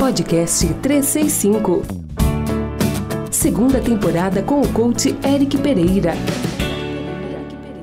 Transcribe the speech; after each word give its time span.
Podcast 0.00 0.66
365. 0.80 1.82
Segunda 3.30 3.82
temporada 3.82 4.42
com 4.42 4.62
o 4.62 4.72
coach 4.72 5.14
Eric 5.22 5.58
Pereira. 5.58 6.14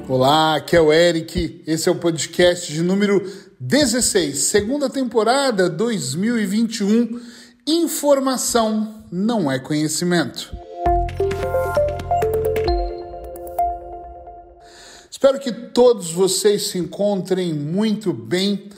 Olá, 0.10 0.56
aqui 0.56 0.76
é 0.76 0.82
o 0.82 0.92
Eric. 0.92 1.62
Esse 1.68 1.88
é 1.88 1.92
o 1.92 1.96
podcast 1.96 2.74
de 2.74 2.82
número 2.82 3.24
16, 3.60 4.36
segunda 4.36 4.90
temporada 4.90 5.70
2021. 5.70 7.22
Informação 7.68 9.06
não 9.12 9.52
é 9.52 9.60
conhecimento. 9.60 10.52
Espero 15.12 15.40
que 15.40 15.52
todos 15.52 16.12
vocês 16.12 16.64
se 16.64 16.80
encontrem 16.80 17.54
muito 17.54 18.12
bem. 18.12 18.70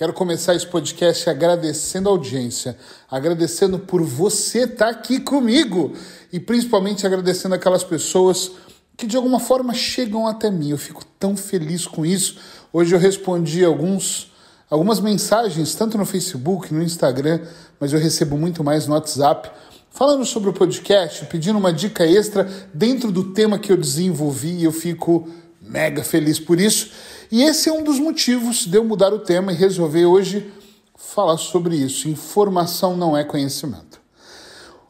Quero 0.00 0.14
começar 0.14 0.54
esse 0.54 0.66
podcast 0.66 1.28
agradecendo 1.28 2.08
a 2.08 2.12
audiência, 2.12 2.74
agradecendo 3.10 3.78
por 3.78 4.02
você 4.02 4.60
estar 4.60 4.88
aqui 4.88 5.20
comigo 5.20 5.92
e 6.32 6.40
principalmente 6.40 7.06
agradecendo 7.06 7.54
aquelas 7.54 7.84
pessoas 7.84 8.50
que 8.96 9.06
de 9.06 9.14
alguma 9.14 9.38
forma 9.38 9.74
chegam 9.74 10.26
até 10.26 10.50
mim. 10.50 10.70
Eu 10.70 10.78
fico 10.78 11.04
tão 11.18 11.36
feliz 11.36 11.86
com 11.86 12.06
isso. 12.06 12.38
Hoje 12.72 12.94
eu 12.94 12.98
respondi 12.98 13.62
alguns, 13.62 14.32
algumas 14.70 15.00
mensagens, 15.00 15.74
tanto 15.74 15.98
no 15.98 16.06
Facebook, 16.06 16.72
no 16.72 16.82
Instagram, 16.82 17.42
mas 17.78 17.92
eu 17.92 18.00
recebo 18.00 18.38
muito 18.38 18.64
mais 18.64 18.86
no 18.86 18.94
WhatsApp, 18.94 19.50
falando 19.90 20.24
sobre 20.24 20.48
o 20.48 20.54
podcast, 20.54 21.26
pedindo 21.26 21.58
uma 21.58 21.74
dica 21.74 22.06
extra 22.06 22.50
dentro 22.72 23.12
do 23.12 23.34
tema 23.34 23.58
que 23.58 23.70
eu 23.70 23.76
desenvolvi 23.76 24.60
e 24.60 24.64
eu 24.64 24.72
fico 24.72 25.28
mega 25.70 26.02
feliz 26.02 26.38
por 26.38 26.60
isso. 26.60 26.90
E 27.30 27.42
esse 27.44 27.68
é 27.68 27.72
um 27.72 27.84
dos 27.84 27.98
motivos 28.00 28.66
de 28.66 28.76
eu 28.76 28.84
mudar 28.84 29.14
o 29.14 29.20
tema 29.20 29.52
e 29.52 29.54
resolver 29.54 30.04
hoje 30.04 30.52
falar 30.96 31.36
sobre 31.38 31.76
isso. 31.76 32.08
Informação 32.08 32.96
não 32.96 33.16
é 33.16 33.22
conhecimento. 33.22 34.00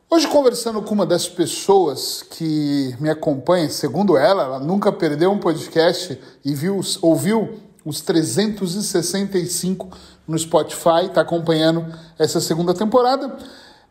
Hoje, 0.09 0.27
conversando 0.27 0.83
com 0.83 0.95
uma 0.95 1.07
das 1.07 1.29
pessoas 1.29 2.23
que 2.23 2.97
me 2.99 3.09
acompanha, 3.09 3.69
segundo 3.69 4.17
ela, 4.17 4.43
ela 4.43 4.59
nunca 4.59 4.91
perdeu 4.91 5.31
um 5.31 5.39
podcast 5.39 6.19
e 6.45 6.53
viu, 6.53 6.81
ouviu 7.01 7.61
os 7.85 8.01
365 8.01 9.89
no 10.27 10.37
Spotify, 10.37 11.07
está 11.07 11.21
acompanhando 11.21 11.87
essa 12.19 12.41
segunda 12.41 12.75
temporada. 12.75 13.37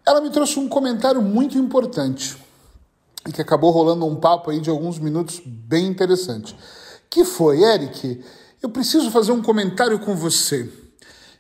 Ela 0.06 0.20
me 0.20 0.30
trouxe 0.30 0.60
um 0.60 0.68
comentário 0.68 1.22
muito 1.22 1.58
importante 1.58 2.36
e 3.30 3.32
que 3.32 3.42
acabou 3.42 3.70
rolando 3.70 4.08
um 4.08 4.16
papo 4.16 4.50
aí 4.50 4.60
de 4.60 4.72
alguns 4.72 4.98
minutos 4.98 5.40
bem 5.46 5.86
interessante. 5.86 6.58
Que 7.10 7.24
foi, 7.24 7.64
Eric? 7.64 8.24
Eu 8.62 8.70
preciso 8.70 9.12
fazer 9.12 9.32
um 9.32 9.42
comentário 9.42 10.00
com 10.00 10.16
você. 10.16 10.68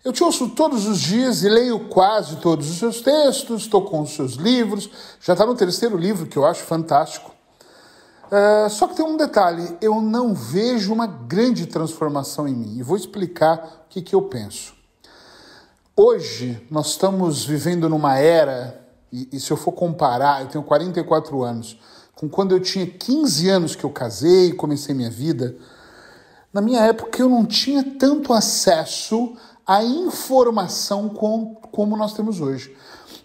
Eu 0.05 0.13
te 0.13 0.23
ouço 0.23 0.49
todos 0.49 0.85
os 0.87 0.99
dias 0.99 1.43
e 1.43 1.49
leio 1.49 1.89
quase 1.89 2.37
todos 2.37 2.69
os 2.69 2.77
seus 2.77 3.01
textos, 3.01 3.63
estou 3.63 3.81
com 3.81 4.01
os 4.01 4.11
seus 4.11 4.33
livros, 4.33 4.89
já 5.19 5.33
está 5.33 5.45
no 5.45 5.55
terceiro 5.55 5.97
livro 5.97 6.27
que 6.27 6.37
eu 6.37 6.45
acho 6.45 6.63
fantástico. 6.63 7.33
Uh, 8.27 8.69
só 8.69 8.87
que 8.87 8.95
tem 8.95 9.05
um 9.05 9.17
detalhe: 9.17 9.75
eu 9.81 9.99
não 9.99 10.35
vejo 10.35 10.93
uma 10.93 11.07
grande 11.07 11.65
transformação 11.65 12.47
em 12.47 12.53
mim 12.53 12.77
e 12.77 12.83
vou 12.83 12.95
explicar 12.95 13.83
o 13.85 13.89
que, 13.89 14.01
que 14.03 14.13
eu 14.13 14.21
penso. 14.21 14.73
Hoje 15.95 16.65
nós 16.69 16.91
estamos 16.91 17.43
vivendo 17.43 17.89
numa 17.89 18.15
era, 18.15 18.79
e, 19.11 19.29
e 19.33 19.39
se 19.39 19.51
eu 19.51 19.57
for 19.57 19.71
comparar, 19.71 20.41
eu 20.41 20.47
tenho 20.47 20.63
44 20.63 21.43
anos, 21.43 21.79
com 22.15 22.27
quando 22.27 22.51
eu 22.51 22.59
tinha 22.59 22.85
15 22.85 23.49
anos 23.49 23.75
que 23.75 23.83
eu 23.83 23.89
casei, 23.89 24.51
comecei 24.53 24.93
minha 24.93 25.09
vida, 25.09 25.55
na 26.53 26.61
minha 26.61 26.81
época 26.81 27.21
eu 27.21 27.29
não 27.29 27.45
tinha 27.45 27.83
tanto 27.83 28.33
acesso 28.33 29.35
à 29.65 29.83
informação 29.83 31.09
com, 31.09 31.55
como 31.71 31.95
nós 31.95 32.13
temos 32.13 32.41
hoje. 32.41 32.75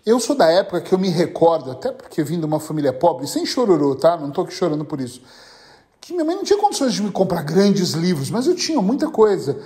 Eu 0.05 0.21
sou 0.21 0.37
da 0.37 0.51
época 0.51 0.83
que 0.83 0.93
eu 0.93 0.99
me 0.99 1.09
recordo, 1.09 1.71
até 1.71 1.91
porque 1.91 2.23
vim 2.23 2.39
de 2.39 2.45
uma 2.45 2.61
família 2.61 2.93
pobre, 2.93 3.27
sem 3.27 3.47
chororô, 3.47 3.95
tá? 3.95 4.17
Não 4.17 4.29
estou 4.29 4.45
aqui 4.45 4.53
chorando 4.53 4.85
por 4.85 5.01
isso. 5.01 5.23
Que 6.01 6.13
minha 6.13 6.25
mãe 6.25 6.37
não 6.37 6.45
tinha 6.45 6.59
condições 6.59 6.93
de 6.93 7.03
me 7.03 7.11
comprar 7.11 7.43
grandes 7.43 7.93
livros, 7.93 8.31
mas 8.31 8.47
eu 8.47 8.55
tinha 8.55 8.81
muita 8.83 9.09
coisa. 9.09 9.59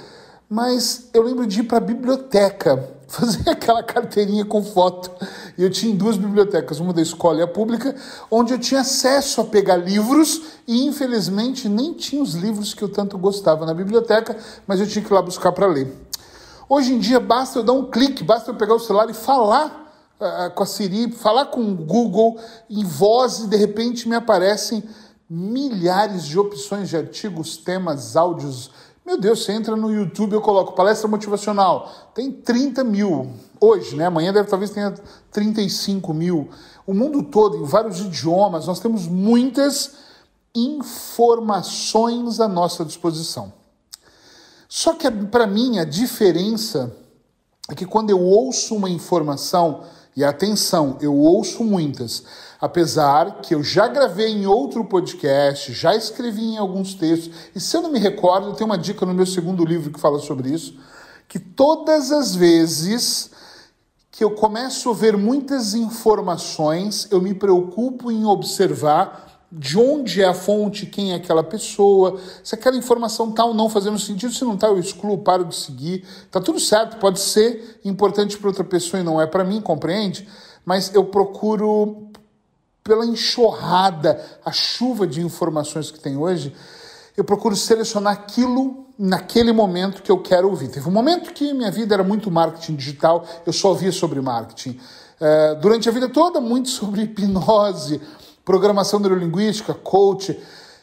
Mas 0.49 1.09
eu 1.13 1.23
lembro 1.25 1.45
de 1.47 1.61
ir 1.61 1.65
para 1.65 1.79
a 1.79 1.81
biblioteca 1.81 2.98
fazer 3.19 3.49
aquela 3.49 3.83
carteirinha 3.83 4.45
com 4.45 4.63
foto. 4.63 5.11
E 5.57 5.63
eu 5.63 5.71
tinha 5.71 5.95
duas 5.95 6.17
bibliotecas, 6.19 6.79
uma 6.79 6.93
da 6.93 7.01
escola 7.01 7.41
e 7.41 7.43
a 7.43 7.49
pública, 7.49 7.97
onde 8.31 8.53
eu 8.53 8.59
tinha 8.59 8.83
acesso 8.83 9.41
a 9.41 9.45
pegar 9.45 9.77
livros 9.77 10.43
e 10.67 10.87
infelizmente 10.87 11.69
nem 11.69 11.95
tinha 11.95 12.23
os 12.23 12.35
livros 12.35 12.75
que 12.75 12.83
eu 12.83 12.89
tanto 12.89 13.17
gostava 13.17 13.65
na 13.65 13.73
biblioteca, 13.73 14.37
mas 14.67 14.79
eu 14.79 14.87
tinha 14.87 15.03
que 15.03 15.11
ir 15.11 15.15
lá 15.15 15.23
buscar 15.23 15.53
para 15.53 15.67
ler. 15.67 15.91
Hoje 16.69 16.93
em 16.93 16.99
dia 16.99 17.19
basta 17.19 17.59
eu 17.59 17.63
dar 17.63 17.73
um 17.73 17.91
clique, 17.91 18.23
basta 18.23 18.51
eu 18.51 18.55
pegar 18.55 18.75
o 18.75 18.79
celular 18.79 19.09
e 19.09 19.15
falar 19.15 19.91
uh, 20.21 20.51
com 20.55 20.63
a 20.63 20.67
Siri, 20.67 21.11
falar 21.11 21.47
com 21.47 21.63
o 21.63 21.75
Google 21.75 22.39
em 22.69 22.85
voz 22.85 23.39
e 23.39 23.47
de 23.47 23.57
repente 23.57 24.07
me 24.07 24.15
aparecem 24.15 24.85
milhares 25.31 26.25
de 26.25 26.39
opções 26.39 26.91
de 26.91 26.97
artigos, 26.97 27.57
temas, 27.57 28.17
áudios, 28.17 28.71
meu 29.09 29.19
Deus, 29.19 29.43
você 29.43 29.53
entra 29.53 29.75
no 29.75 29.91
YouTube, 29.91 30.35
eu 30.35 30.41
coloco 30.43 30.75
palestra 30.75 31.09
motivacional, 31.09 32.11
tem 32.15 32.31
30 32.31 32.85
mil 32.85 33.33
hoje, 33.59 33.97
né? 33.97 34.05
Amanhã 34.05 34.35
deve 34.35 34.51
talvez 34.51 34.71
tenha 34.71 34.93
35 35.31 36.13
mil. 36.13 36.51
O 36.87 36.93
mundo 36.93 37.23
todo, 37.23 37.57
em 37.57 37.65
vários 37.65 38.01
idiomas, 38.01 38.67
nós 38.67 38.81
temos 38.81 39.07
muitas 39.07 39.95
informações 40.55 42.39
à 42.39 42.47
nossa 42.47 42.85
disposição. 42.85 43.51
Só 44.69 44.93
que 44.93 45.11
para 45.11 45.47
mim 45.47 45.79
a 45.79 45.85
diferença 45.85 46.95
é 47.71 47.75
que 47.75 47.87
quando 47.87 48.11
eu 48.11 48.21
ouço 48.21 48.77
uma 48.77 48.91
informação, 48.91 49.85
e 50.19 50.25
atenção, 50.25 50.99
eu 51.01 51.15
ouço 51.15 51.63
muitas, 51.63 52.25
apesar 52.61 53.41
que 53.41 53.55
eu 53.55 53.63
já 53.63 53.87
gravei 53.87 54.27
em 54.27 54.47
outro 54.47 54.85
podcast, 54.85 55.73
já 55.73 55.95
escrevi 55.95 56.43
em 56.43 56.59
alguns 56.59 56.93
textos, 56.93 57.33
e 57.55 57.61
se 57.61 57.77
eu 57.77 57.83
não 57.83 57.93
me 57.93 58.01
recordo, 58.01 58.53
tenho 58.53 58.69
uma 58.69 58.77
dica 58.77 59.07
no 59.07 59.15
meu 59.15 59.25
segundo 59.25 59.65
livro 59.65 59.93
que 59.93 60.01
fala 60.01 60.19
sobre 60.19 60.51
isso, 60.51 60.77
que 61.29 61.39
todas 61.39 62.11
as 62.11 62.35
vezes 62.35 63.31
que 64.11 64.25
eu 64.25 64.33
começo 64.33 64.91
a 64.91 64.93
ver 64.93 65.17
muitas 65.17 65.75
informações, 65.75 67.07
eu 67.13 67.23
me 67.23 67.33
preocupo 67.33 68.11
em 68.11 68.25
observar 68.25 69.28
de 69.51 69.79
onde 69.79 70.23
é 70.23 70.27
a 70.27 70.35
fonte, 70.35 70.85
quem 70.85 71.13
é 71.13 71.15
aquela 71.15 71.43
pessoa, 71.43 72.21
se 72.45 72.55
aquela 72.55 72.77
informação 72.77 73.31
está 73.31 73.45
ou 73.45 73.55
não 73.55 73.71
fazendo 73.71 73.99
sentido, 73.99 74.33
se 74.33 74.45
não 74.45 74.55
está, 74.55 74.67
eu 74.67 74.79
excluo, 74.79 75.19
paro 75.19 75.45
de 75.45 75.57
seguir. 75.57 76.05
Tá 76.31 76.41
tudo 76.41 76.61
certo, 76.61 76.99
pode 76.99 77.19
ser 77.19 77.81
importante 77.85 78.37
para 78.37 78.49
outra 78.49 78.65
pessoa 78.65 79.01
e 79.01 79.05
não 79.05 79.21
é 79.21 79.27
para 79.27 79.45
mim, 79.45 79.61
compreende? 79.61 80.29
Mas 80.67 80.95
eu 80.95 81.05
procuro, 81.07 82.11
pela 82.85 83.07
enxurrada, 83.07 84.23
a 84.45 84.53
chuva 84.53 85.07
de 85.07 85.23
informações 85.23 85.91
que 85.91 85.99
tem 85.99 86.17
hoje, 86.17 86.55
eu 87.17 87.25
procuro 87.25 87.57
selecionar 87.57 88.13
aquilo 88.13 88.87
naquele 88.99 89.53
momento 89.53 90.03
que 90.03 90.11
eu 90.11 90.19
quero 90.19 90.51
ouvir. 90.51 90.69
Teve 90.69 90.89
um 90.89 90.93
momento 90.93 91.33
que 91.33 91.55
minha 91.55 91.71
vida 91.71 91.95
era 91.95 92.05
muito 92.05 92.31
marketing 92.31 92.75
digital, 92.75 93.25
eu 93.47 93.53
só 93.53 93.69
ouvia 93.71 93.93
sobre 93.93 94.21
marketing. 94.21 94.79
Uh, 95.21 95.61
durante 95.61 95.89
a 95.89 95.93
vida 95.93 96.09
toda, 96.09 96.39
muito 96.41 96.69
sobre 96.71 97.03
hipnose, 97.03 98.01
programação 98.49 98.99
neurolinguística, 98.99 99.75
coach. 99.75 100.41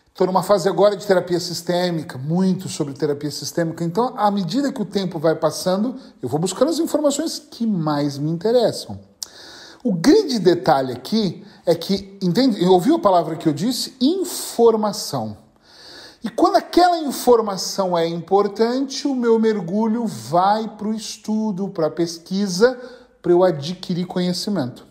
Estou 0.07 0.27
numa 0.27 0.43
fase 0.43 0.69
agora 0.69 0.95
de 0.95 1.03
terapia 1.03 1.39
sistêmica, 1.39 2.15
muito 2.15 2.69
sobre 2.69 2.93
terapia 2.93 3.31
sistêmica. 3.31 3.83
Então, 3.83 4.13
à 4.15 4.29
medida 4.29 4.71
que 4.71 4.83
o 4.83 4.85
tempo 4.85 5.17
vai 5.17 5.33
passando, 5.33 5.95
eu 6.21 6.29
vou 6.29 6.39
buscando 6.39 6.69
as 6.69 6.77
informações 6.77 7.39
que 7.39 7.65
mais 7.65 8.19
me 8.19 8.29
interessam. 8.29 8.99
O 9.83 9.91
grande 9.93 10.37
detalhe 10.37 10.93
aqui 10.93 11.43
é 11.65 11.73
que, 11.73 12.19
entende? 12.21 12.63
Ouviu 12.63 12.97
a 12.97 12.99
palavra 12.99 13.35
que 13.35 13.49
eu 13.49 13.53
disse? 13.53 13.95
Informação. 13.99 15.35
E 16.23 16.29
quando 16.29 16.57
aquela 16.57 16.99
informação 16.99 17.97
é 17.97 18.07
importante, 18.07 19.07
o 19.07 19.15
meu 19.15 19.39
mergulho 19.39 20.05
vai 20.05 20.67
para 20.67 20.87
o 20.87 20.93
estudo, 20.93 21.69
para 21.69 21.87
a 21.87 21.91
pesquisa, 21.91 22.79
para 23.23 23.31
eu 23.31 23.43
adquirir 23.43 24.05
conhecimento. 24.05 24.84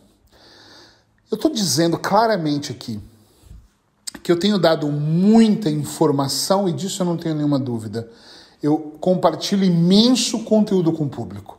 Eu 1.34 1.36
estou 1.36 1.50
dizendo 1.50 1.98
claramente 1.98 2.70
aqui 2.70 3.00
que 4.22 4.30
eu 4.30 4.38
tenho 4.38 4.56
dado 4.56 4.86
muita 4.86 5.68
informação 5.68 6.68
e 6.68 6.72
disso 6.72 7.02
eu 7.02 7.06
não 7.06 7.16
tenho 7.16 7.34
nenhuma 7.34 7.58
dúvida. 7.58 8.08
Eu 8.62 8.94
compartilho 9.00 9.64
imenso 9.64 10.44
conteúdo 10.44 10.92
com 10.92 11.06
o 11.06 11.08
público. 11.08 11.58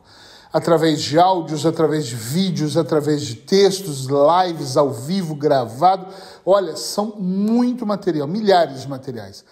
Através 0.50 1.02
de 1.02 1.18
áudios, 1.18 1.66
através 1.66 2.06
de 2.06 2.14
vídeos, 2.16 2.78
através 2.78 3.20
de 3.20 3.34
textos, 3.34 4.06
lives 4.06 4.78
ao 4.78 4.90
vivo, 4.90 5.34
gravado. 5.34 6.06
Olha, 6.42 6.74
são 6.74 7.14
muito 7.18 7.84
material, 7.84 8.26
milhares 8.26 8.80
de 8.80 8.88
materiais. 8.88 9.44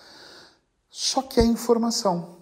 Só 0.90 1.20
que 1.20 1.38
é 1.38 1.44
informação. 1.44 2.33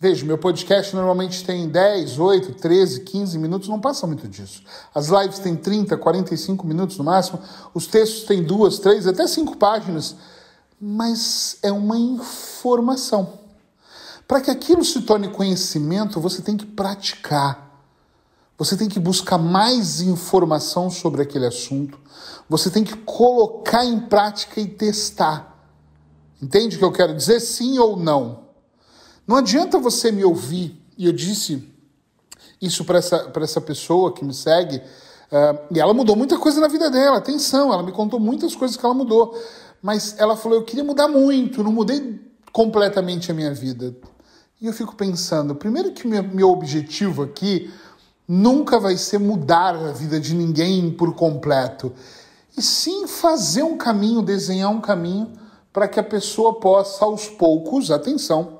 Veja, 0.00 0.24
meu 0.24 0.38
podcast 0.38 0.94
normalmente 0.94 1.44
tem 1.44 1.68
10, 1.68 2.20
8, 2.20 2.54
13, 2.54 3.00
15 3.00 3.36
minutos, 3.36 3.68
não 3.68 3.80
passa 3.80 4.06
muito 4.06 4.28
disso. 4.28 4.62
As 4.94 5.08
lives 5.08 5.40
têm 5.40 5.56
30, 5.56 5.96
45 5.96 6.64
minutos 6.64 6.96
no 6.96 7.02
máximo, 7.02 7.40
os 7.74 7.88
textos 7.88 8.22
têm 8.22 8.44
duas, 8.44 8.78
três, 8.78 9.08
até 9.08 9.26
cinco 9.26 9.56
páginas, 9.56 10.14
mas 10.80 11.58
é 11.64 11.72
uma 11.72 11.98
informação. 11.98 13.40
Para 14.28 14.40
que 14.40 14.52
aquilo 14.52 14.84
se 14.84 15.02
torne 15.02 15.30
conhecimento, 15.30 16.20
você 16.20 16.42
tem 16.42 16.56
que 16.56 16.66
praticar. 16.66 17.82
Você 18.56 18.76
tem 18.76 18.88
que 18.88 19.00
buscar 19.00 19.38
mais 19.38 20.00
informação 20.00 20.90
sobre 20.90 21.22
aquele 21.22 21.46
assunto. 21.46 21.98
Você 22.48 22.70
tem 22.70 22.84
que 22.84 22.96
colocar 22.98 23.84
em 23.84 23.98
prática 23.98 24.60
e 24.60 24.68
testar. 24.68 25.58
Entende 26.40 26.76
o 26.76 26.78
que 26.78 26.84
eu 26.84 26.92
quero 26.92 27.16
dizer? 27.16 27.40
Sim 27.40 27.80
ou 27.80 27.96
não? 27.96 28.47
Não 29.28 29.36
adianta 29.36 29.78
você 29.78 30.10
me 30.10 30.24
ouvir, 30.24 30.82
e 30.96 31.04
eu 31.04 31.12
disse 31.12 31.62
isso 32.62 32.82
para 32.82 32.96
essa, 32.96 33.30
essa 33.42 33.60
pessoa 33.60 34.10
que 34.10 34.24
me 34.24 34.32
segue, 34.32 34.78
uh, 34.78 35.66
e 35.70 35.78
ela 35.78 35.92
mudou 35.92 36.16
muita 36.16 36.38
coisa 36.38 36.58
na 36.62 36.66
vida 36.66 36.90
dela, 36.90 37.18
atenção, 37.18 37.70
ela 37.70 37.82
me 37.82 37.92
contou 37.92 38.18
muitas 38.18 38.56
coisas 38.56 38.74
que 38.74 38.84
ela 38.86 38.94
mudou, 38.94 39.38
mas 39.82 40.18
ela 40.18 40.34
falou: 40.34 40.56
eu 40.56 40.64
queria 40.64 40.82
mudar 40.82 41.08
muito, 41.08 41.62
não 41.62 41.70
mudei 41.70 42.18
completamente 42.52 43.30
a 43.30 43.34
minha 43.34 43.52
vida. 43.52 43.94
E 44.62 44.66
eu 44.66 44.72
fico 44.72 44.96
pensando, 44.96 45.54
primeiro 45.54 45.92
que 45.92 46.08
meu, 46.08 46.22
meu 46.22 46.48
objetivo 46.48 47.22
aqui 47.22 47.70
nunca 48.26 48.80
vai 48.80 48.96
ser 48.96 49.18
mudar 49.18 49.76
a 49.76 49.92
vida 49.92 50.18
de 50.18 50.34
ninguém 50.34 50.90
por 50.90 51.14
completo, 51.14 51.92
e 52.56 52.62
sim 52.62 53.06
fazer 53.06 53.62
um 53.62 53.76
caminho, 53.76 54.22
desenhar 54.22 54.70
um 54.70 54.80
caminho 54.80 55.30
para 55.70 55.86
que 55.86 56.00
a 56.00 56.02
pessoa 56.02 56.54
possa, 56.54 57.04
aos 57.04 57.28
poucos, 57.28 57.90
atenção, 57.90 58.57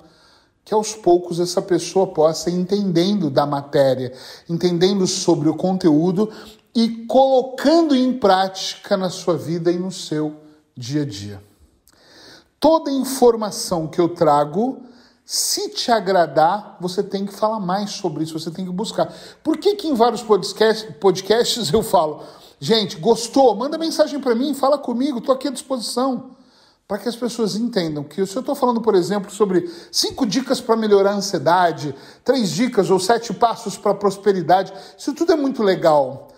que 0.69 0.75
aos 0.75 0.95
poucos 0.95 1.41
essa 1.41 1.63
pessoa 1.63 2.09
possa 2.09 2.51
entendendo 2.51 3.31
da 3.31 3.47
matéria, 3.47 4.13
entendendo 4.47 5.07
sobre 5.07 5.49
o 5.49 5.57
conteúdo 5.57 6.31
e 6.75 7.07
colocando 7.07 7.97
em 7.97 8.13
prática 8.13 8.95
na 8.95 9.09
sua 9.09 9.35
vida 9.35 9.73
e 9.73 9.79
no 9.79 9.91
seu 9.91 10.37
dia 10.77 11.03
a 11.03 11.07
dia. 11.07 11.43
Toda 12.61 12.91
informação 12.91 13.87
que 13.87 13.99
eu 13.99 14.11
trago 14.11 14.83
se 15.25 15.71
te 15.71 15.91
agradar, 15.91 16.77
você 16.79 17.03
tem 17.03 17.25
que 17.25 17.33
falar 17.33 17.61
mais 17.61 17.93
sobre 17.93 18.25
isso, 18.25 18.39
você 18.39 18.51
tem 18.51 18.67
que 18.67 18.71
buscar. 18.71 19.11
Por 19.43 19.57
que, 19.57 19.75
que 19.75 19.89
em 19.89 19.95
vários 19.95 20.23
podcast, 20.23 20.93
podcasts 20.95 21.73
eu 21.73 21.83
falo, 21.83 22.23
gente, 22.61 22.97
gostou? 22.97 23.55
Manda 23.55 23.79
mensagem 23.79 24.21
para 24.21 24.35
mim, 24.35 24.53
fala 24.53 24.77
comigo, 24.77 25.19
estou 25.19 25.35
aqui 25.35 25.49
à 25.49 25.51
disposição. 25.51 26.37
Para 26.89 26.97
que 26.97 27.09
as 27.09 27.17
pessoas 27.17 27.55
entendam 27.55 28.03
que 28.03 28.25
se 28.25 28.35
eu 28.35 28.41
estou 28.41 28.55
falando, 28.55 28.81
por 28.81 28.95
exemplo, 28.95 29.31
sobre 29.31 29.71
cinco 29.93 30.25
dicas 30.25 30.59
para 30.59 30.75
melhorar 30.75 31.11
a 31.11 31.17
ansiedade, 31.17 31.95
três 32.25 32.49
dicas 32.49 32.91
ou 32.91 32.99
sete 32.99 33.35
passos 33.35 33.77
para 33.77 33.93
prosperidade, 33.93 34.73
isso 34.97 35.13
tudo 35.13 35.33
é 35.33 35.37
muito 35.37 35.63
legal. 35.63 36.29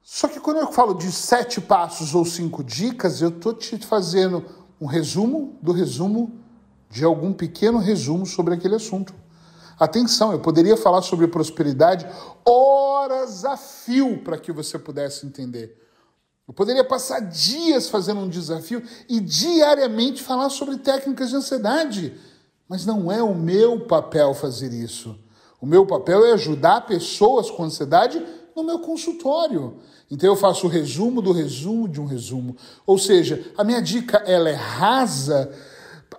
Só 0.00 0.28
que 0.28 0.38
quando 0.38 0.58
eu 0.58 0.70
falo 0.70 0.94
de 0.94 1.10
sete 1.10 1.60
passos 1.60 2.14
ou 2.14 2.24
cinco 2.24 2.62
dicas, 2.62 3.20
eu 3.20 3.30
estou 3.30 3.52
te 3.52 3.76
fazendo 3.78 4.44
um 4.80 4.86
resumo 4.86 5.58
do 5.60 5.72
resumo 5.72 6.38
de 6.88 7.04
algum 7.04 7.32
pequeno 7.32 7.78
resumo 7.78 8.24
sobre 8.26 8.54
aquele 8.54 8.76
assunto. 8.76 9.12
Atenção, 9.76 10.30
eu 10.30 10.38
poderia 10.38 10.76
falar 10.76 11.02
sobre 11.02 11.26
prosperidade 11.26 12.06
horas 12.46 13.44
a 13.44 13.56
fio 13.56 14.22
para 14.22 14.38
que 14.38 14.52
você 14.52 14.78
pudesse 14.78 15.26
entender. 15.26 15.83
Eu 16.46 16.52
poderia 16.52 16.84
passar 16.84 17.20
dias 17.20 17.88
fazendo 17.88 18.20
um 18.20 18.28
desafio 18.28 18.82
e 19.08 19.20
diariamente 19.20 20.22
falar 20.22 20.50
sobre 20.50 20.76
técnicas 20.78 21.30
de 21.30 21.36
ansiedade, 21.36 22.14
mas 22.68 22.84
não 22.84 23.10
é 23.10 23.22
o 23.22 23.34
meu 23.34 23.80
papel 23.86 24.34
fazer 24.34 24.72
isso. 24.72 25.18
O 25.60 25.66
meu 25.66 25.86
papel 25.86 26.26
é 26.26 26.32
ajudar 26.32 26.86
pessoas 26.86 27.50
com 27.50 27.64
ansiedade 27.64 28.22
no 28.54 28.62
meu 28.62 28.78
consultório. 28.78 29.78
Então 30.10 30.28
eu 30.28 30.36
faço 30.36 30.66
o 30.66 30.70
resumo 30.70 31.22
do 31.22 31.32
resumo 31.32 31.88
de 31.88 32.00
um 32.00 32.04
resumo. 32.04 32.56
Ou 32.86 32.98
seja, 32.98 33.50
a 33.56 33.64
minha 33.64 33.80
dica 33.80 34.18
ela 34.26 34.50
é 34.50 34.54
rasa 34.54 35.50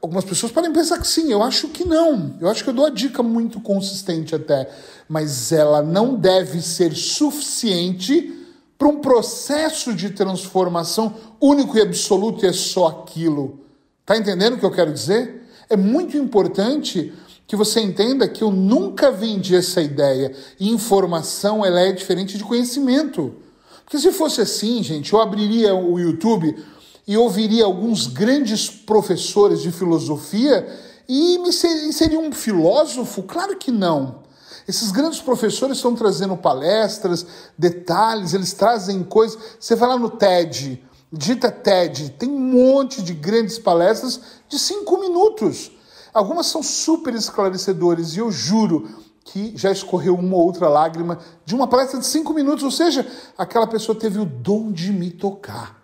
Algumas 0.01 0.25
pessoas 0.25 0.51
podem 0.51 0.71
pensar 0.71 0.99
que 0.99 1.07
sim, 1.07 1.31
eu 1.31 1.41
acho 1.41 1.69
que 1.69 1.83
não. 1.83 2.35
Eu 2.39 2.47
acho 2.49 2.63
que 2.63 2.69
eu 2.69 2.73
dou 2.73 2.85
a 2.85 2.89
dica 2.89 3.23
muito 3.23 3.59
consistente 3.59 4.35
até, 4.35 4.69
mas 5.07 5.51
ela 5.51 5.81
não 5.81 6.15
deve 6.15 6.61
ser 6.61 6.95
suficiente 6.95 8.44
para 8.85 8.89
um 8.89 8.99
processo 8.99 9.95
de 9.95 10.11
transformação 10.11 11.15
único 11.41 11.75
e 11.75 11.81
absoluto 11.81 12.45
e 12.45 12.47
é 12.47 12.53
só 12.53 12.87
aquilo. 12.87 13.59
Tá 14.05 14.15
entendendo 14.15 14.53
o 14.53 14.59
que 14.59 14.65
eu 14.65 14.71
quero 14.71 14.93
dizer? 14.93 15.43
É 15.67 15.75
muito 15.75 16.15
importante 16.15 17.11
que 17.47 17.55
você 17.55 17.79
entenda 17.79 18.27
que 18.27 18.43
eu 18.43 18.51
nunca 18.51 19.11
vendi 19.11 19.55
essa 19.55 19.81
ideia. 19.81 20.31
Informação 20.59 21.65
ela 21.65 21.79
é 21.79 21.91
diferente 21.91 22.37
de 22.37 22.43
conhecimento. 22.43 23.33
Porque 23.83 23.97
se 23.97 24.11
fosse 24.11 24.41
assim, 24.41 24.83
gente, 24.83 25.13
eu 25.13 25.19
abriria 25.19 25.73
o 25.73 25.99
YouTube 25.99 26.55
e 27.07 27.17
ouviria 27.17 27.65
alguns 27.65 28.05
grandes 28.05 28.69
professores 28.69 29.63
de 29.63 29.71
filosofia 29.71 30.67
e 31.09 31.39
me 31.39 31.51
seria 31.51 32.19
um 32.19 32.31
filósofo? 32.31 33.23
Claro 33.23 33.57
que 33.57 33.71
não. 33.71 34.24
Esses 34.67 34.91
grandes 34.91 35.21
professores 35.21 35.77
estão 35.77 35.93
trazendo 35.93 36.35
palestras, 36.35 37.25
detalhes, 37.57 38.33
eles 38.33 38.53
trazem 38.53 39.03
coisas. 39.03 39.37
Você 39.59 39.75
vai 39.75 39.89
lá 39.89 39.97
no 39.97 40.09
TED, 40.09 40.83
dita 41.11 41.51
TED, 41.51 42.11
tem 42.11 42.29
um 42.29 42.39
monte 42.39 43.01
de 43.03 43.13
grandes 43.13 43.59
palestras 43.59 44.19
de 44.49 44.57
cinco 44.57 44.97
minutos. 44.99 45.71
Algumas 46.13 46.47
são 46.47 46.63
super 46.63 47.13
esclarecedoras 47.13 48.15
e 48.15 48.19
eu 48.19 48.31
juro 48.31 48.89
que 49.23 49.55
já 49.55 49.71
escorreu 49.71 50.15
uma 50.15 50.35
ou 50.35 50.43
outra 50.45 50.69
lágrima 50.69 51.19
de 51.43 51.53
uma 51.53 51.67
palestra 51.67 51.99
de 51.99 52.05
cinco 52.05 52.33
minutos, 52.33 52.63
ou 52.63 52.71
seja, 52.71 53.05
aquela 53.37 53.67
pessoa 53.67 53.97
teve 53.97 54.19
o 54.19 54.25
dom 54.25 54.71
de 54.71 54.91
me 54.91 55.11
tocar. 55.11 55.83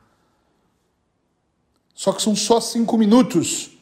Só 1.93 2.11
que 2.13 2.21
são 2.21 2.35
só 2.35 2.59
cinco 2.59 2.97
minutos. 2.97 3.77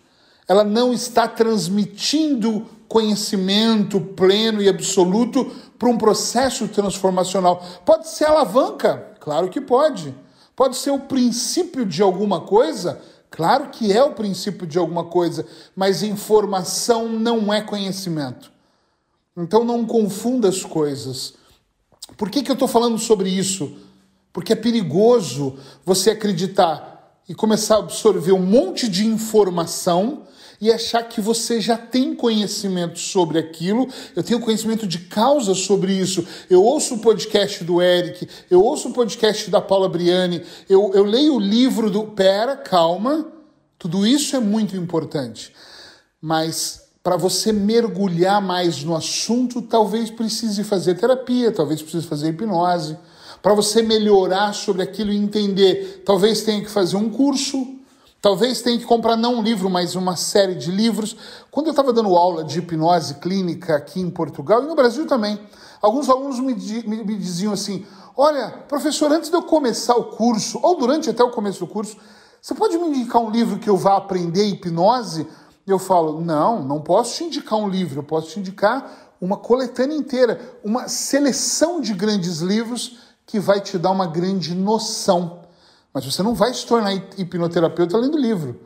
Ela 0.47 0.63
não 0.63 0.91
está 0.91 1.27
transmitindo 1.27 2.67
conhecimento 2.89 4.01
pleno 4.01 4.61
e 4.61 4.67
absoluto 4.67 5.45
para 5.77 5.87
um 5.87 5.97
processo 5.97 6.67
transformacional. 6.67 7.63
Pode 7.85 8.09
ser 8.09 8.25
alavanca? 8.25 9.13
Claro 9.19 9.47
que 9.47 9.61
pode. 9.61 10.13
Pode 10.55 10.75
ser 10.75 10.89
o 10.89 10.99
princípio 10.99 11.85
de 11.85 12.01
alguma 12.01 12.41
coisa? 12.41 12.99
Claro 13.29 13.69
que 13.69 13.93
é 13.93 14.03
o 14.03 14.13
princípio 14.13 14.65
de 14.65 14.79
alguma 14.79 15.05
coisa, 15.05 15.45
mas 15.75 16.01
informação 16.01 17.07
não 17.07 17.53
é 17.53 17.61
conhecimento. 17.61 18.51
Então 19.37 19.63
não 19.63 19.85
confunda 19.85 20.49
as 20.49 20.65
coisas. 20.65 21.35
Por 22.17 22.29
que, 22.29 22.41
que 22.41 22.49
eu 22.49 22.53
estou 22.53 22.67
falando 22.67 22.97
sobre 22.97 23.29
isso? 23.29 23.77
Porque 24.33 24.53
é 24.53 24.55
perigoso 24.55 25.57
você 25.85 26.09
acreditar 26.09 27.21
e 27.29 27.35
começar 27.35 27.75
a 27.75 27.79
absorver 27.79 28.33
um 28.33 28.45
monte 28.45 28.89
de 28.89 29.05
informação 29.05 30.23
e 30.61 30.71
achar 30.71 31.03
que 31.03 31.21
você 31.21 31.61
já 31.61 31.77
tem 31.77 32.13
conhecimento 32.13 32.99
sobre 32.99 33.39
aquilo, 33.39 33.87
eu 34.15 34.21
tenho 34.21 34.39
conhecimento 34.39 34.85
de 34.85 34.99
causa 34.99 35.55
sobre 35.55 35.93
isso. 35.93 36.25
Eu 36.49 36.63
ouço 36.63 36.95
o 36.95 36.99
podcast 36.99 37.63
do 37.63 37.81
Eric, 37.81 38.27
eu 38.49 38.61
ouço 38.61 38.89
o 38.89 38.93
podcast 38.93 39.49
da 39.49 39.61
Paula 39.61 39.87
Briani, 39.87 40.41
eu, 40.67 40.91
eu 40.93 41.03
leio 41.03 41.35
o 41.35 41.39
livro 41.39 41.89
do. 41.89 42.07
Pera, 42.07 42.57
calma, 42.57 43.27
tudo 43.77 44.05
isso 44.05 44.35
é 44.35 44.39
muito 44.39 44.75
importante. 44.75 45.53
Mas 46.21 46.89
para 47.01 47.15
você 47.15 47.53
mergulhar 47.53 48.41
mais 48.41 48.83
no 48.83 48.95
assunto, 48.95 49.61
talvez 49.61 50.11
precise 50.11 50.63
fazer 50.63 50.95
terapia, 50.95 51.51
talvez 51.51 51.81
precise 51.81 52.05
fazer 52.05 52.29
hipnose 52.29 52.97
para 53.41 53.53
você 53.53 53.81
melhorar 53.81 54.53
sobre 54.53 54.81
aquilo 54.81 55.11
e 55.11 55.17
entender. 55.17 56.03
Talvez 56.05 56.41
tenha 56.41 56.61
que 56.61 56.69
fazer 56.69 56.97
um 56.97 57.09
curso, 57.09 57.78
talvez 58.21 58.61
tenha 58.61 58.77
que 58.77 58.85
comprar 58.85 59.15
não 59.15 59.35
um 59.35 59.41
livro, 59.41 59.69
mas 59.69 59.95
uma 59.95 60.15
série 60.15 60.55
de 60.55 60.71
livros. 60.71 61.15
Quando 61.51 61.67
eu 61.67 61.71
estava 61.71 61.93
dando 61.93 62.15
aula 62.15 62.43
de 62.43 62.59
hipnose 62.59 63.15
clínica 63.15 63.75
aqui 63.75 63.99
em 63.99 64.09
Portugal 64.09 64.63
e 64.63 64.67
no 64.67 64.75
Brasil 64.75 65.05
também, 65.05 65.39
alguns 65.81 66.09
alunos 66.09 66.39
me, 66.39 66.53
me, 66.53 67.03
me 67.03 67.15
diziam 67.15 67.53
assim: 67.53 67.85
Olha, 68.15 68.49
professor, 68.67 69.11
antes 69.11 69.29
de 69.29 69.35
eu 69.35 69.43
começar 69.43 69.95
o 69.95 70.05
curso, 70.05 70.59
ou 70.61 70.77
durante 70.77 71.09
até 71.09 71.23
o 71.23 71.31
começo 71.31 71.59
do 71.59 71.67
curso, 71.67 71.97
você 72.41 72.53
pode 72.53 72.77
me 72.77 72.87
indicar 72.87 73.21
um 73.21 73.29
livro 73.29 73.59
que 73.59 73.69
eu 73.69 73.77
vá 73.77 73.97
aprender 73.97 74.45
hipnose? 74.45 75.27
Eu 75.65 75.79
falo: 75.79 76.21
Não, 76.21 76.63
não 76.63 76.81
posso 76.81 77.15
te 77.15 77.23
indicar 77.23 77.57
um 77.57 77.69
livro, 77.69 77.99
eu 77.99 78.03
posso 78.03 78.29
te 78.29 78.39
indicar 78.39 79.09
uma 79.21 79.37
coletânea 79.37 79.95
inteira, 79.95 80.39
uma 80.63 80.87
seleção 80.87 81.81
de 81.81 81.93
grandes 81.93 82.39
livros 82.39 82.99
que 83.25 83.39
vai 83.39 83.59
te 83.59 83.77
dar 83.77 83.91
uma 83.91 84.07
grande 84.07 84.55
noção. 84.55 85.38
Mas 85.93 86.05
você 86.05 86.21
não 86.21 86.33
vai 86.35 86.53
se 86.53 86.65
tornar 86.65 86.93
hipnoterapeuta 86.93 87.97
lendo 87.97 88.17
livro. 88.17 88.59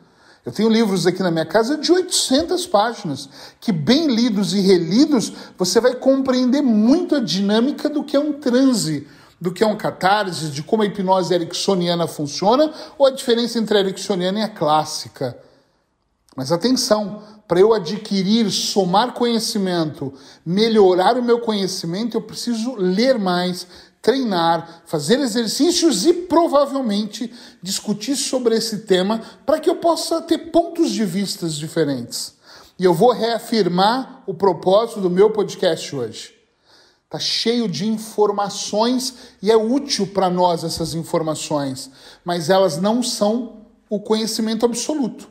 Eu 0.44 0.52
tenho 0.52 0.68
livros 0.68 1.06
aqui 1.06 1.22
na 1.22 1.30
minha 1.30 1.46
casa 1.46 1.78
de 1.78 1.90
800 1.90 2.66
páginas, 2.66 3.28
que 3.58 3.72
bem 3.72 4.14
lidos 4.14 4.52
e 4.52 4.60
relidos, 4.60 5.32
você 5.56 5.80
vai 5.80 5.94
compreender 5.94 6.60
muito 6.60 7.16
a 7.16 7.20
dinâmica 7.20 7.88
do 7.88 8.04
que 8.04 8.14
é 8.14 8.20
um 8.20 8.34
transe, 8.34 9.08
do 9.40 9.50
que 9.50 9.64
é 9.64 9.66
um 9.66 9.76
catarse, 9.76 10.50
de 10.50 10.62
como 10.62 10.82
a 10.82 10.86
hipnose 10.86 11.32
ericksoniana 11.32 12.06
funciona, 12.06 12.70
ou 12.98 13.06
a 13.06 13.10
diferença 13.10 13.58
entre 13.58 13.78
a 13.78 13.80
ericksoniana 13.80 14.40
e 14.40 14.42
a 14.42 14.48
clássica. 14.48 15.36
Mas 16.36 16.52
atenção, 16.52 17.22
para 17.48 17.60
eu 17.60 17.72
adquirir, 17.72 18.50
somar 18.50 19.12
conhecimento, 19.14 20.12
melhorar 20.44 21.16
o 21.16 21.22
meu 21.22 21.40
conhecimento, 21.40 22.16
eu 22.16 22.22
preciso 22.22 22.74
ler 22.74 23.18
mais, 23.18 23.66
treinar, 24.04 24.82
fazer 24.84 25.18
exercícios 25.18 26.04
e 26.04 26.12
provavelmente 26.12 27.32
discutir 27.62 28.16
sobre 28.16 28.54
esse 28.54 28.80
tema 28.80 29.22
para 29.46 29.58
que 29.58 29.68
eu 29.68 29.76
possa 29.76 30.20
ter 30.20 30.50
pontos 30.50 30.90
de 30.90 31.06
vistas 31.06 31.56
diferentes. 31.56 32.34
E 32.78 32.84
eu 32.84 32.92
vou 32.92 33.12
reafirmar 33.12 34.22
o 34.26 34.34
propósito 34.34 35.00
do 35.00 35.08
meu 35.08 35.30
podcast 35.30 35.96
hoje. 35.96 36.34
está 37.06 37.18
cheio 37.18 37.66
de 37.66 37.86
informações 37.86 39.14
e 39.40 39.50
é 39.50 39.56
útil 39.56 40.06
para 40.08 40.28
nós 40.28 40.64
essas 40.64 40.92
informações, 40.92 41.90
mas 42.22 42.50
elas 42.50 42.76
não 42.78 43.02
são 43.02 43.64
o 43.88 43.98
conhecimento 43.98 44.66
absoluto. 44.66 45.28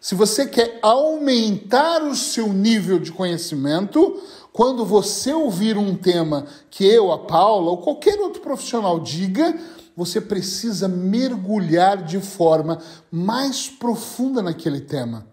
Se 0.00 0.14
você 0.14 0.46
quer 0.46 0.78
aumentar 0.82 2.02
o 2.02 2.14
seu 2.14 2.52
nível 2.52 2.98
de 2.98 3.10
conhecimento, 3.10 4.20
quando 4.52 4.84
você 4.84 5.32
ouvir 5.32 5.78
um 5.78 5.94
tema 5.94 6.46
que 6.70 6.84
eu, 6.84 7.10
a 7.10 7.18
Paula 7.18 7.70
ou 7.70 7.78
qualquer 7.78 8.20
outro 8.20 8.42
profissional 8.42 9.00
diga, 9.00 9.58
você 9.96 10.20
precisa 10.20 10.88
mergulhar 10.88 12.02
de 12.02 12.20
forma 12.20 12.78
mais 13.10 13.68
profunda 13.68 14.42
naquele 14.42 14.80
tema. 14.80 15.26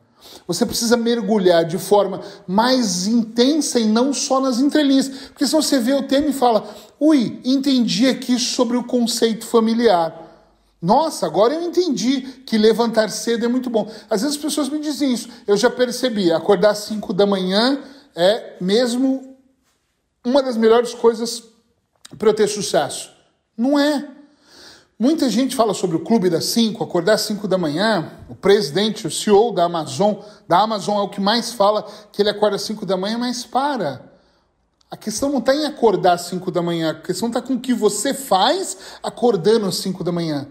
Você 0.48 0.66
precisa 0.66 0.98
mergulhar 0.98 1.66
de 1.66 1.78
forma 1.78 2.22
mais 2.48 3.08
intensa 3.08 3.80
e 3.80 3.86
não 3.86 4.14
só 4.14 4.40
nas 4.40 4.60
entrelinhas. 4.60 5.08
Porque 5.08 5.46
se 5.46 5.54
você 5.54 5.80
vê 5.80 5.94
o 5.94 6.04
tema 6.04 6.28
e 6.28 6.34
fala, 6.34 6.68
ui, 7.00 7.42
entendi 7.44 8.08
aqui 8.08 8.38
sobre 8.38 8.78
o 8.78 8.84
conceito 8.84 9.46
familiar. 9.46 10.28
Nossa, 10.82 11.26
agora 11.26 11.54
eu 11.54 11.62
entendi 11.62 12.22
que 12.46 12.58
levantar 12.58 13.10
cedo 13.10 13.46
é 13.46 13.48
muito 13.50 13.70
bom. 13.70 13.90
Às 14.10 14.22
vezes 14.22 14.38
as 14.38 14.42
pessoas 14.42 14.70
me 14.70 14.80
dizem 14.80 15.14
isso. 15.14 15.30
Eu 15.46 15.58
já 15.58 15.70
percebi, 15.70 16.32
acordar 16.32 16.72
às 16.72 16.80
5 16.80 17.14
da 17.14 17.26
manhã 17.26 17.80
é 18.22 18.58
mesmo 18.60 19.38
uma 20.26 20.44
das 20.44 20.58
melhores 20.58 20.94
coisas 20.94 21.42
para 22.18 22.28
eu 22.28 22.34
ter 22.34 22.50
sucesso. 22.50 23.10
Não 23.58 23.80
é. 23.80 24.10
Muita 25.00 25.30
gente 25.30 25.56
fala 25.56 25.74
sobre 25.74 25.96
o 25.96 26.02
clube 26.02 26.30
das 26.30 26.44
5, 26.46 26.84
acordar 26.84 27.14
às 27.14 27.22
5 27.22 27.48
da 27.48 27.58
manhã. 27.58 28.12
O 28.28 28.36
presidente, 28.36 29.08
o 29.08 29.12
CEO 29.12 29.54
da 29.54 29.64
Amazon, 29.64 30.16
da 30.46 30.60
Amazon 30.60 30.98
é 30.98 31.02
o 31.02 31.08
que 31.08 31.22
mais 31.22 31.54
fala 31.54 31.88
que 32.12 32.22
ele 32.22 32.30
acorda 32.30 32.58
às 32.58 32.64
5 32.64 32.86
da 32.86 32.98
manhã, 32.98 33.18
mas 33.18 33.46
para. 33.46 34.04
A 34.92 34.98
questão 34.98 35.30
não 35.30 35.40
está 35.40 35.56
em 35.56 35.66
acordar 35.66 36.14
às 36.14 36.24
5 36.24 36.52
da 36.52 36.62
manhã, 36.62 36.92
a 36.92 36.96
questão 36.96 37.30
está 37.30 37.42
com 37.42 37.54
o 37.54 37.60
que 37.60 37.74
você 37.74 38.14
faz 38.14 38.78
acordando 39.02 39.66
às 39.66 39.76
5 39.78 40.04
da 40.04 40.12
manhã. 40.12 40.46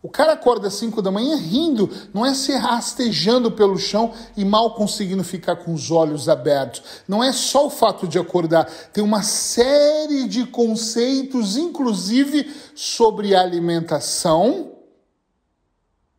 O 0.00 0.08
cara 0.08 0.32
acorda 0.32 0.68
às 0.68 0.74
5 0.74 1.02
da 1.02 1.10
manhã 1.10 1.36
rindo, 1.36 1.90
não 2.14 2.24
é 2.24 2.32
se 2.32 2.52
rastejando 2.52 3.50
pelo 3.50 3.76
chão 3.76 4.12
e 4.36 4.44
mal 4.44 4.74
conseguindo 4.74 5.24
ficar 5.24 5.56
com 5.56 5.74
os 5.74 5.90
olhos 5.90 6.28
abertos. 6.28 6.82
Não 7.08 7.22
é 7.22 7.32
só 7.32 7.66
o 7.66 7.70
fato 7.70 8.06
de 8.06 8.18
acordar, 8.18 8.66
tem 8.92 9.02
uma 9.02 9.24
série 9.24 10.28
de 10.28 10.46
conceitos, 10.46 11.56
inclusive 11.56 12.48
sobre 12.76 13.34
alimentação, 13.34 14.72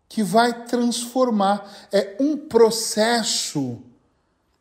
que 0.09 0.23
vai 0.23 0.65
transformar. 0.65 1.87
É 1.89 2.17
um 2.19 2.35
processo, 2.35 3.77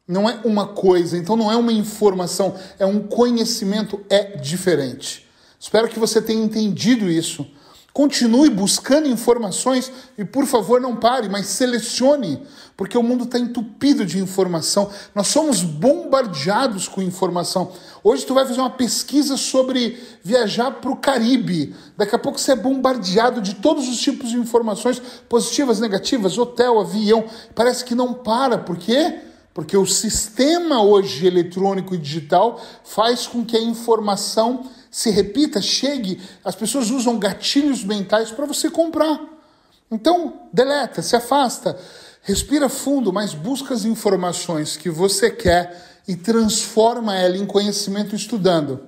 não 0.06 0.30
é 0.30 0.40
uma 0.44 0.68
coisa, 0.68 1.18
então 1.18 1.34
não 1.37 1.50
é 1.50 1.56
uma 1.56 1.72
informação, 1.72 2.54
é 2.78 2.87
um 2.87 3.00
conhecimento, 3.00 4.00
é 4.08 4.37
diferente. 4.37 5.26
Espero 5.58 5.88
que 5.88 5.98
você 5.98 6.22
tenha 6.22 6.44
entendido 6.44 7.10
isso. 7.10 7.44
Continue 7.92 8.49
buscando 8.49 9.09
informações 9.09 9.90
e, 10.16 10.25
por 10.25 10.47
favor, 10.47 10.80
não 10.80 10.95
pare, 10.95 11.28
mas 11.28 11.47
selecione, 11.47 12.40
porque 12.76 12.97
o 12.97 13.02
mundo 13.02 13.25
está 13.25 13.38
entupido 13.38 14.07
de 14.07 14.18
informação. 14.18 14.88
Nós 15.14 15.26
somos 15.28 15.62
bombardeados 15.62 16.87
com 16.87 17.02
informação. 17.02 17.73
Hoje 18.04 18.25
tu 18.25 18.35
vai 18.35 18.47
fazer 18.47 18.61
uma 18.61 18.71
pesquisa 18.71 19.37
sobre 19.37 20.00
viajar 20.23 20.71
para 20.73 20.90
o 20.90 20.97
Caribe. 20.97 21.75
Daqui 21.97 22.14
a 22.14 22.18
pouco 22.18 22.38
você 22.38 22.52
é 22.52 22.57
bombardeado 22.57 23.40
de 23.40 23.54
todos 23.54 23.88
os 23.88 23.99
tipos 23.99 24.30
de 24.30 24.37
informações, 24.37 25.02
positivas, 25.28 25.80
negativas, 25.80 26.38
hotel, 26.38 26.78
avião. 26.78 27.25
Parece 27.54 27.85
que 27.85 27.97
não 27.97 28.14
para. 28.14 28.59
Por 28.59 28.76
quê? 28.76 29.27
Porque 29.58 29.76
o 29.76 29.84
sistema 29.84 30.84
hoje 30.84 31.26
eletrônico 31.26 31.92
e 31.92 31.98
digital 31.98 32.64
faz 32.84 33.26
com 33.26 33.44
que 33.44 33.56
a 33.56 33.60
informação 33.60 34.70
se 34.88 35.10
repita, 35.10 35.60
chegue. 35.60 36.22
As 36.44 36.54
pessoas 36.54 36.92
usam 36.92 37.18
gatilhos 37.18 37.82
mentais 37.82 38.30
para 38.30 38.46
você 38.46 38.70
comprar. 38.70 39.20
Então, 39.90 40.42
deleta, 40.52 41.02
se 41.02 41.16
afasta, 41.16 41.76
respira 42.22 42.68
fundo, 42.68 43.12
mas 43.12 43.34
busca 43.34 43.74
as 43.74 43.84
informações 43.84 44.76
que 44.76 44.88
você 44.88 45.28
quer 45.28 46.02
e 46.06 46.14
transforma 46.14 47.16
ela 47.16 47.36
em 47.36 47.44
conhecimento 47.44 48.14
estudando, 48.14 48.82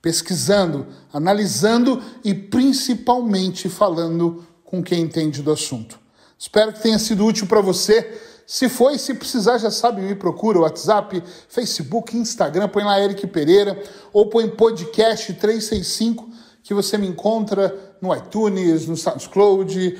pesquisando, 0.00 0.86
analisando 1.12 2.02
e 2.24 2.32
principalmente 2.32 3.68
falando 3.68 4.42
com 4.64 4.82
quem 4.82 5.02
entende 5.02 5.42
do 5.42 5.52
assunto. 5.52 6.00
Espero 6.38 6.72
que 6.72 6.80
tenha 6.80 6.98
sido 6.98 7.26
útil 7.26 7.46
para 7.46 7.60
você. 7.60 8.32
Se 8.46 8.68
foi, 8.68 8.98
se 8.98 9.14
precisar, 9.14 9.58
já 9.58 9.70
sabe, 9.70 10.02
me 10.02 10.14
procura, 10.14 10.60
WhatsApp, 10.60 11.22
Facebook, 11.48 12.16
Instagram, 12.16 12.68
põe 12.68 12.84
lá 12.84 13.00
Eric 13.00 13.26
Pereira, 13.26 13.82
ou 14.12 14.28
põe 14.28 14.48
podcast 14.48 15.32
365, 15.32 16.28
que 16.62 16.74
você 16.74 16.98
me 16.98 17.06
encontra 17.06 17.96
no 18.00 18.14
iTunes, 18.14 18.86
no 18.86 18.96
SoundCloud, 18.96 19.98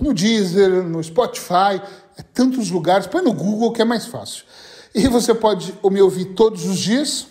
no 0.00 0.12
Deezer, 0.12 0.82
no 0.82 1.02
Spotify, 1.02 1.80
é 2.16 2.22
tantos 2.22 2.70
lugares, 2.70 3.06
põe 3.06 3.22
no 3.22 3.32
Google 3.32 3.72
que 3.72 3.82
é 3.82 3.84
mais 3.84 4.06
fácil. 4.06 4.44
E 4.94 5.06
você 5.06 5.34
pode 5.34 5.74
me 5.84 6.00
ouvir 6.00 6.26
todos 6.26 6.64
os 6.64 6.78
dias, 6.78 7.26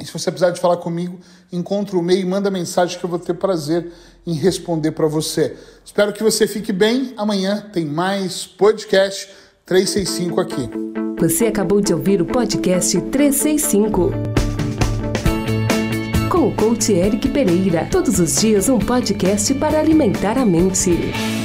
e 0.00 0.04
se 0.04 0.12
você 0.12 0.30
precisar 0.30 0.50
de 0.50 0.60
falar 0.60 0.78
comigo, 0.78 1.18
encontre 1.52 1.96
o 1.96 2.00
e-mail 2.00 2.22
e 2.22 2.24
manda 2.24 2.50
mensagem 2.50 2.98
que 2.98 3.04
eu 3.04 3.10
vou 3.10 3.18
ter 3.18 3.34
prazer 3.34 3.92
em 4.26 4.34
responder 4.34 4.92
para 4.92 5.06
você. 5.06 5.56
Espero 5.84 6.12
que 6.12 6.22
você 6.22 6.46
fique 6.46 6.72
bem. 6.72 7.14
Amanhã 7.16 7.68
tem 7.72 7.84
mais 7.84 8.46
podcast 8.46 9.28
365 9.64 10.40
aqui. 10.40 10.70
Você 11.18 11.46
acabou 11.46 11.80
de 11.80 11.94
ouvir 11.94 12.20
o 12.20 12.26
podcast 12.26 13.00
365 13.00 14.10
com 16.28 16.48
o 16.48 16.56
coach 16.56 16.92
Eric 16.92 17.28
Pereira. 17.28 17.86
Todos 17.90 18.18
os 18.18 18.40
dias 18.40 18.68
um 18.68 18.78
podcast 18.78 19.54
para 19.54 19.78
alimentar 19.78 20.36
a 20.36 20.44
mente. 20.44 21.41